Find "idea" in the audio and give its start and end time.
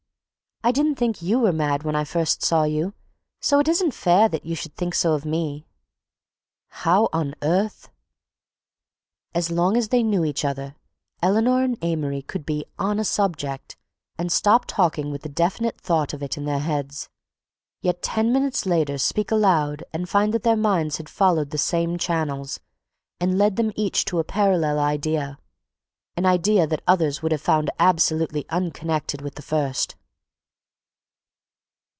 24.77-25.39, 26.27-26.67